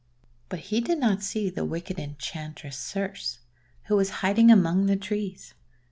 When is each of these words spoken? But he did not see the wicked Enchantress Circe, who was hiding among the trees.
But 0.49 0.61
he 0.61 0.81
did 0.81 0.97
not 0.97 1.21
see 1.21 1.51
the 1.51 1.63
wicked 1.63 1.99
Enchantress 1.99 2.75
Circe, 2.75 3.37
who 3.83 3.95
was 3.95 4.09
hiding 4.25 4.49
among 4.49 4.87
the 4.87 4.95
trees. 4.95 5.53